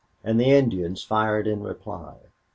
[0.23, 2.17] And the Indians fired in reply.